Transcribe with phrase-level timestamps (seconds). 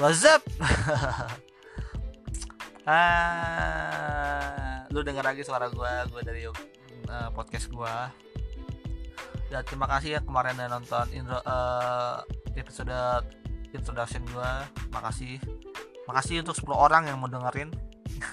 [0.00, 0.40] What's up?
[2.88, 7.94] ah, lu denger lagi suara gue, gue dari uh, podcast gue.
[9.52, 12.24] Dan terima kasih ya kemarin udah nonton intro, uh,
[12.56, 12.88] episode
[13.76, 14.50] introduction gue.
[14.88, 15.36] Makasih.
[16.08, 17.68] Makasih untuk 10 orang yang mau dengerin.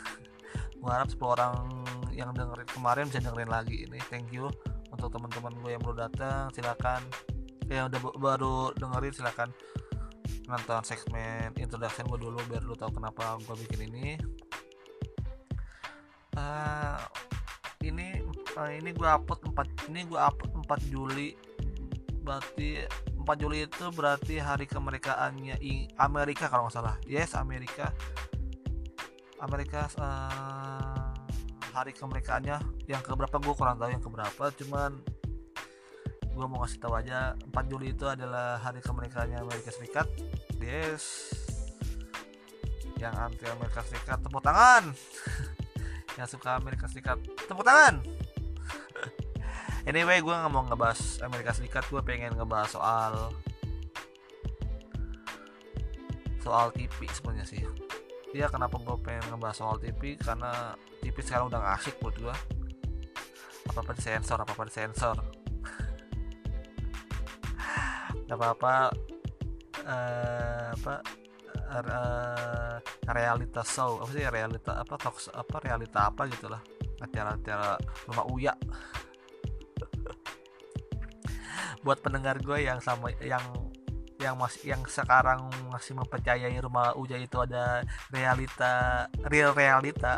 [0.79, 1.67] gue harap 10 orang
[2.15, 3.99] yang dengerin kemarin bisa dengerin lagi ini.
[4.07, 4.47] Thank you
[4.87, 6.47] untuk teman-teman gue yang baru datang.
[6.55, 7.03] Silakan
[7.67, 9.51] yang udah baru dengerin silakan
[10.47, 14.07] nonton segmen introduction gue dulu biar lu tahu kenapa gue bikin ini.
[16.37, 16.95] Uh,
[17.83, 18.23] ini
[18.55, 21.35] uh, ini gue upload 4 ini gue upload 4 Juli.
[22.23, 22.79] Berarti
[23.19, 25.59] 4 Juli itu berarti hari kemerdekaannya
[25.99, 26.95] Amerika kalau nggak salah.
[27.03, 27.91] Yes Amerika.
[29.43, 31.11] Amerika uh,
[31.75, 32.87] hari kemerdekaannya.
[32.87, 34.43] Yang keberapa gue kurang tahu yang keberapa.
[34.63, 35.16] Cuman
[36.37, 40.05] gue mau kasih tahu aja 4 Juli itu adalah hari kemerdekaannya Amerika Serikat.
[40.61, 41.33] Yes.
[43.01, 44.93] Yang anti Amerika Serikat tepuk tangan.
[46.21, 47.17] Yang suka Amerika Serikat
[47.49, 48.05] tepuk tangan.
[49.89, 53.13] Anyway gue nggak mau ngebahas Amerika Serikat gue pengen ngebahas soal
[56.43, 57.65] soal TV sebenarnya sih.
[58.35, 62.35] Iya kenapa gue pengen ngebahas soal TV karena TV sekarang udah gak asik buat gue
[63.67, 65.15] apa apa disensor apa apa disensor
[68.27, 68.91] nggak apa-apa
[69.87, 70.99] uh, apa
[71.71, 72.75] uh,
[73.07, 76.59] realita show apa sih realita apa talk apa realita apa gitulah
[76.97, 77.77] acara-acara
[78.09, 78.49] rumah uya.
[81.85, 83.45] Buat pendengar gue yang sama yang
[84.17, 90.17] yang masih yang sekarang masih mempercayai rumah uya itu ada realita real realita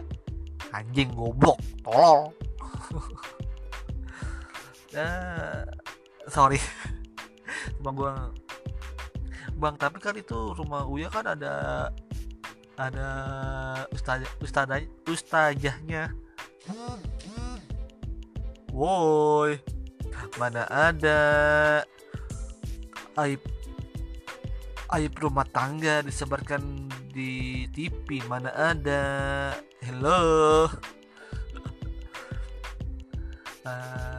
[0.71, 2.31] anjing goblok tolong
[5.03, 5.67] uh,
[6.31, 6.63] sorry
[7.79, 8.11] cuma gue
[9.55, 11.87] bang tapi kan itu rumah Uya kan ada
[12.75, 13.09] ada
[13.91, 16.11] ustazah ustazah ustazahnya
[18.75, 19.59] woi
[20.35, 21.19] mana ada
[23.23, 23.41] aib
[24.95, 26.89] aib rumah tangga disebarkan
[27.19, 29.03] di TV mana ada.
[29.83, 30.69] Hello.
[33.65, 34.15] Uh,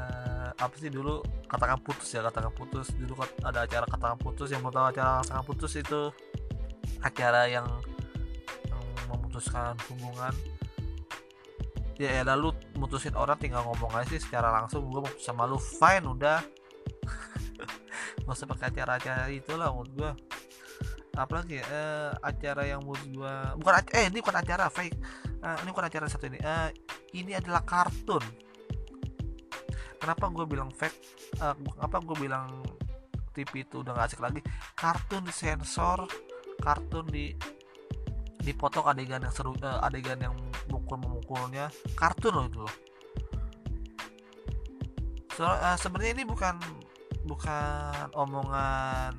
[0.61, 2.93] apa sih dulu katakan putus ya katakan putus.
[2.93, 6.13] Dulu ada acara katakan putus yang mau tahu acara katakan putus itu
[7.01, 7.67] acara yang,
[8.69, 10.37] yang memutuskan hubungan.
[11.97, 15.57] Ya, ya lalu mutusin orang tinggal ngomong aja sih secara langsung gue mau sama lu
[15.57, 16.41] fine udah.
[18.25, 20.13] Nggak usah pakai acara-acara itu lah menurut gue
[21.11, 24.97] apalagi eh, acara yang menurut gue bukan eh ini bukan acara fake.
[25.41, 26.37] Uh, ini bukan acara satu ini.
[26.45, 26.69] Uh,
[27.17, 28.21] ini adalah kartun
[30.01, 30.97] kenapa gue bilang fake
[31.45, 32.49] uh, kenapa gue bilang
[33.37, 34.41] TV itu udah gak asik lagi?
[34.75, 36.09] Kartun disensor
[36.61, 37.37] kartun di
[38.41, 40.35] dipotong adegan yang seru uh, adegan yang
[40.73, 42.75] mukul memukulnya kartun loh itu loh.
[45.37, 46.57] So, uh, sebenarnya ini bukan
[47.25, 49.13] bukan omongan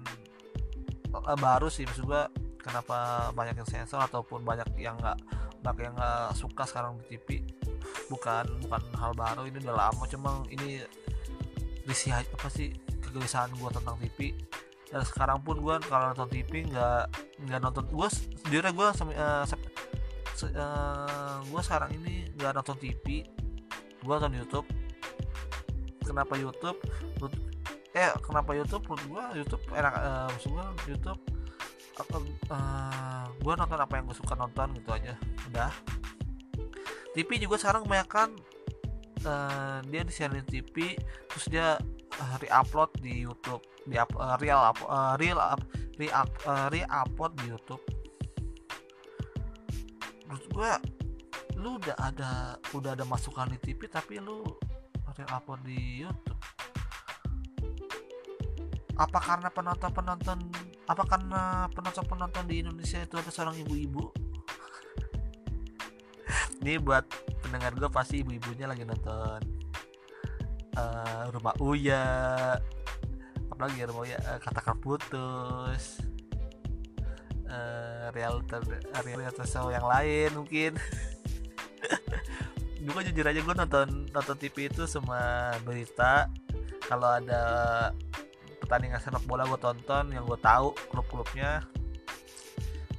[1.13, 1.85] uh, baru sih.
[1.85, 2.23] Maksud gue
[2.61, 5.17] kenapa banyak yang sensor ataupun banyak yang nggak
[5.61, 7.60] banyak yang nggak suka sekarang di TV
[8.11, 10.83] bukan bukan hal baru ini udah lama cuma ini
[11.88, 14.35] risih apa sih kegelisahan gue tentang TV
[14.91, 17.03] dan sekarang pun gue kalau nonton TV nggak
[17.47, 18.07] nggak nonton gue
[18.44, 23.23] sendiri gue uh, uh, gue sekarang ini nggak nonton TV
[24.01, 24.67] gue nonton YouTube.
[26.01, 26.78] Kenapa YouTube?
[27.93, 28.83] Eh kenapa YouTube?
[28.89, 30.29] Menurut gue YouTube enak uh,
[30.89, 31.22] YouTube
[32.49, 35.13] uh, gue nonton apa yang gue suka nonton gitu aja.
[35.53, 35.72] Udah
[37.11, 38.29] TV juga sekarang kebanyakan
[39.27, 40.95] uh, dia disiarin TV
[41.27, 41.75] terus dia
[42.19, 45.61] uh, re-upload di YouTube di up, uh, real up, uh, real up,
[45.97, 47.83] re-up, uh, re-upload di YouTube.
[50.29, 50.72] Menurut gue
[51.61, 52.31] lu udah ada
[52.73, 54.45] udah ada masukan di TV tapi lu
[55.17, 56.39] re-upload di YouTube.
[58.96, 60.37] Apa karena penonton penonton
[60.85, 64.30] apa karena penonton penonton di Indonesia itu ada seorang ibu-ibu
[66.61, 67.05] ini buat
[67.41, 69.41] pendengar gue pasti ibu-ibunya lagi nonton
[70.78, 72.05] uh, rumah Uya
[73.49, 76.02] apalagi ya rumah Uya uh, katakan putus
[77.52, 78.61] uh, realtor
[79.03, 80.78] realtor show yang lain mungkin.
[82.81, 86.25] Gue jujur aja gue nonton nonton TV itu semua berita.
[86.90, 87.43] Kalau ada
[88.58, 91.61] pertandingan sepak bola gue tonton yang gue tahu klub-klubnya.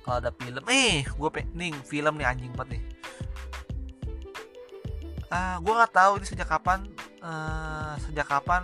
[0.06, 2.82] Kalau ada film eh gue pengen film nih anjing banget nih
[5.32, 6.84] eh, gue nggak tahu ini sejak kapan
[7.24, 8.62] uh, sejak kapan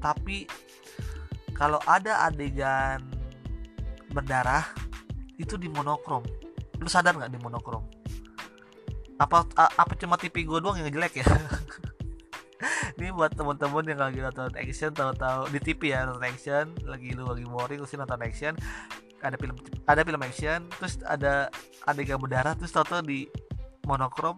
[0.00, 0.44] tapi
[1.56, 3.04] kalau ada adegan
[4.10, 4.64] berdarah
[5.36, 6.24] itu di monokrom.
[6.80, 7.84] Lu sadar nggak di monokrom?
[9.20, 11.26] Apa apa cuma TV gue doang yang jelek ya?
[13.00, 17.24] Ini buat teman-teman yang lagi nonton action tahu-tahu di TV ya nonton action lagi lu
[17.24, 18.52] lagi boring terus nonton action
[19.24, 19.56] ada film
[19.88, 21.48] ada film action terus ada
[21.88, 23.24] adegan berdarah terus tahu-tahu di
[23.88, 24.36] monokrom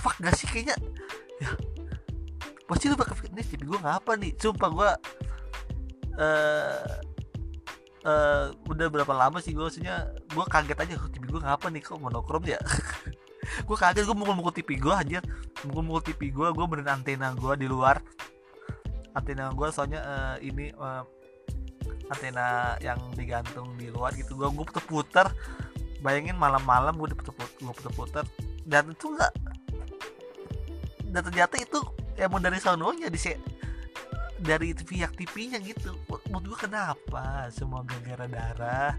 [0.00, 0.76] fuck gak sih kayaknya?
[1.38, 1.52] Ya.
[2.64, 4.32] Pasti lu bakal ini TV gue ngapa nih?
[4.40, 4.90] Sumpah gue
[6.16, 6.88] uh,
[8.06, 11.82] uh, udah berapa lama sih gue maksudnya gue kaget aja TV gue ngapa nih?
[11.84, 12.60] Kok monokrom ya
[13.66, 15.18] gue kaget gue mukul-mukul TV gue aja
[15.66, 18.00] mukul-mukul TV gue gue benerin antena gue di luar.
[19.12, 21.02] Antena gue soalnya uh, ini uh,
[22.10, 24.38] antena yang digantung di luar gitu.
[24.38, 25.26] Gue gue puter-puter.
[26.00, 28.24] Bayangin malam-malam gue puter-puter gue puter-puter.
[28.62, 29.34] Dan itu enggak
[31.10, 31.80] dan ternyata itu
[32.16, 33.18] emang dari sononya di
[34.40, 35.92] dari pihak TV-nya gitu.
[36.32, 38.94] Menurut gue kenapa semua gara-gara darah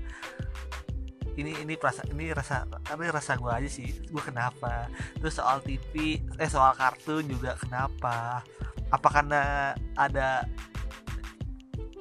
[1.40, 4.92] ini ini rasa ini rasa ini rasa gue aja sih gue kenapa.
[5.18, 8.44] Terus soal TV eh soal kartun juga kenapa?
[8.92, 10.46] Apa karena ada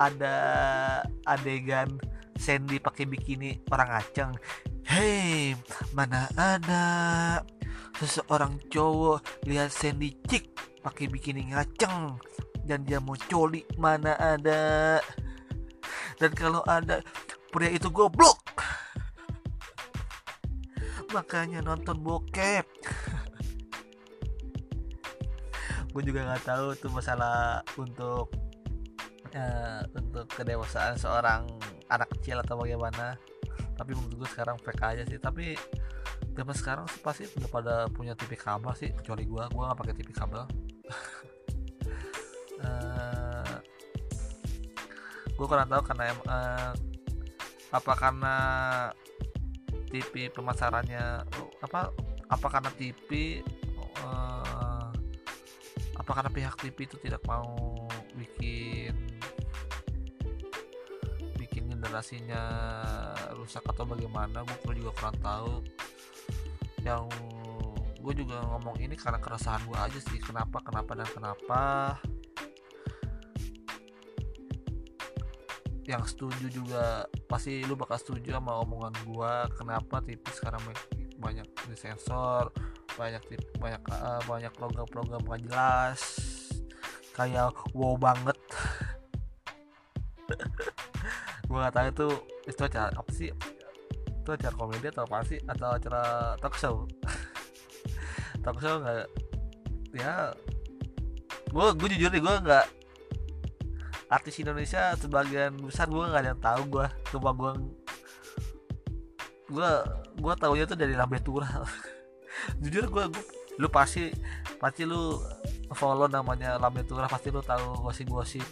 [0.01, 0.37] ada
[1.29, 2.01] adegan
[2.35, 4.33] Sandy pakai bikini orang aceng?
[4.91, 5.55] Hei
[5.95, 6.85] mana ada
[8.00, 12.17] seseorang cowok lihat Sandy cik pakai bikini ngaceng
[12.64, 14.97] dan dia mau coli mana ada.
[16.17, 17.05] Dan kalau ada
[17.52, 18.41] pria itu goblok.
[21.12, 22.64] Makanya nonton bokep.
[25.91, 28.31] Gue juga nggak tahu tuh masalah untuk
[29.35, 31.50] uh, untuk kedewasaan seorang
[31.91, 33.19] anak kecil atau bagaimana.
[33.75, 35.19] Tapi menurut gue sekarang fake aja sih.
[35.19, 35.58] Tapi
[36.41, 39.95] zaman sekarang sih pasti udah pada punya TV kabel sih kecuali gue gue nggak pakai
[39.97, 40.43] TV kabel.
[42.61, 43.57] Uh,
[45.33, 46.77] gue kurang tahu karena uh,
[47.73, 48.37] apa karena
[49.89, 51.25] TV pemasarannya
[51.65, 51.89] apa
[52.29, 53.41] apa karena TV
[54.05, 54.87] uh, eh,
[55.97, 58.93] apa karena pihak TV itu tidak mau bikin
[61.41, 62.45] bikin generasinya
[63.41, 65.65] rusak atau bagaimana gue juga kurang tahu
[66.81, 67.06] yang
[68.00, 71.62] gue juga ngomong ini karena keresahan gue aja sih kenapa kenapa dan kenapa.
[75.85, 80.62] Yang setuju juga pasti lu bakal setuju sama omongan gua kenapa TV sekarang
[81.19, 82.55] banyak disensor
[82.94, 83.23] banyak
[83.59, 86.00] banyak uh, banyak program-program gak jelas
[87.15, 88.38] kayak wow banget.
[91.50, 92.09] Gua nggak tahu itu
[92.47, 93.35] itu apa sih
[94.20, 95.40] itu acara komedi atau apa sih?
[95.49, 96.84] Atau acara talk show?
[98.44, 99.05] Talk show nggak
[99.90, 100.31] ya
[101.50, 102.67] gue gue jujur nih gue nggak
[104.11, 107.52] artis Indonesia sebagian besar gue nggak ada yang tahu gue cuma gue
[109.50, 109.70] gue
[110.22, 111.67] gue tahunya tuh dari Lambe Tura
[112.62, 113.05] jujur gue
[113.58, 114.14] lu pasti
[114.62, 115.19] pasti lu
[115.75, 118.46] follow namanya Lambe Tura pasti lu tahu gosip-gosip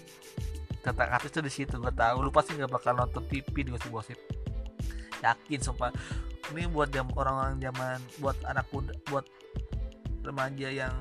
[0.82, 2.24] tentang artis tuh di situ gue tahu.
[2.24, 4.16] Lu pasti nggak bakal nonton TV di gosip-gosip
[5.22, 5.90] yakin sumpah.
[6.54, 9.24] Ini buat jam orang-orang zaman buat anak muda buat
[10.24, 10.94] remaja yang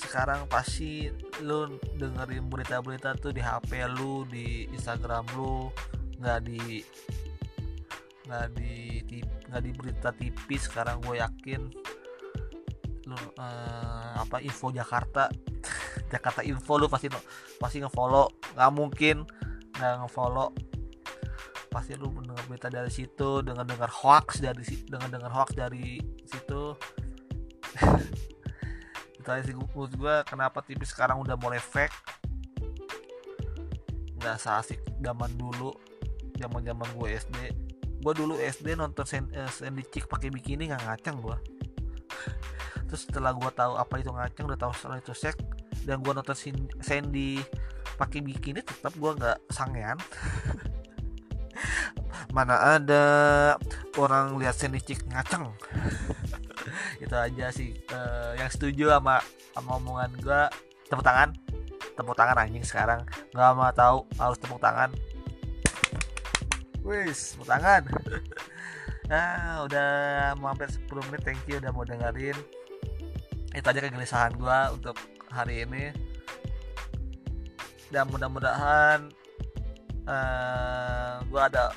[0.00, 1.12] sekarang pasti
[1.44, 5.68] lu dengerin berita-berita tuh di HP lu di Instagram lu
[6.20, 6.80] nggak di
[8.24, 8.72] nggak di
[9.50, 11.60] nggak di berita TV sekarang gue yakin
[13.10, 15.28] lu uh, apa info Jakarta
[16.12, 17.10] Jakarta info lu pasti
[17.58, 18.30] pasti ngefollow.
[18.56, 19.16] Nggak mungkin
[19.76, 20.48] nggak ngefollow
[21.70, 26.74] pasti lu mendengar berita dari situ dengan dengar hoax dari dengan dengar hoax dari situ.
[29.20, 31.94] Itu aja sih menurut gue kenapa TV sekarang udah mulai fake.
[34.20, 35.72] Nggak seasik zaman dulu
[36.40, 37.36] zaman zaman gue SD
[38.00, 39.04] gue dulu SD nonton
[39.36, 41.36] eh, Sandy Chick pakai bikini nggak ngaceng gue
[42.88, 45.36] terus setelah gue tahu apa itu ngaceng udah tahu setelah itu sek
[45.84, 46.36] dan gue nonton
[46.80, 47.44] Sandy
[48.00, 50.00] pakai bikini tetap gue nggak sangean
[52.30, 53.04] mana ada
[53.98, 55.50] orang lihat Sandy Chick ngaceng.
[57.02, 59.18] Itu aja sih uh, yang setuju sama
[59.56, 60.42] sama omongan gue
[60.86, 61.34] tepuk tangan.
[61.98, 63.02] Tepuk tangan anjing sekarang.
[63.34, 64.90] Nggak mau tahu harus tepuk tangan.
[66.86, 67.82] Wis tepuk tangan.
[69.10, 69.90] Nah udah
[70.38, 72.38] mau hampir 10 menit thank you udah mau dengerin.
[73.50, 74.94] Itu aja kegelisahan gue untuk
[75.34, 75.90] hari ini.
[77.90, 79.10] Dan mudah-mudahan
[80.06, 81.74] eh, gue ada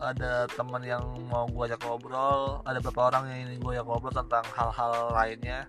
[0.00, 2.64] ada teman yang mau gue ajak ngobrol.
[2.64, 5.68] Ada beberapa orang yang ingin gue ajak ngobrol tentang hal-hal lainnya.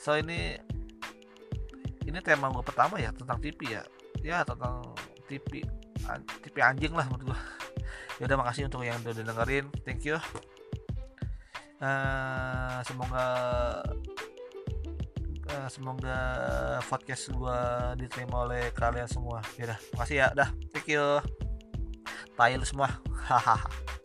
[0.00, 0.56] So ini
[2.08, 3.82] ini tema gue pertama ya tentang TV ya.
[4.24, 4.82] Ya tentang
[5.28, 5.64] TV
[6.40, 7.40] TV anjing lah menurut gue
[8.18, 9.66] ya udah makasih untuk yang udah dengerin.
[9.84, 10.16] Thank you.
[11.78, 13.26] Uh, semoga
[15.50, 16.18] uh, semoga
[16.86, 17.60] podcast gue
[18.00, 19.40] diterima oleh kalian semua.
[19.56, 20.28] Ya udah makasih ya.
[20.36, 21.20] Dah thank you.
[22.36, 22.88] Tail semua.
[23.28, 23.97] Hahaha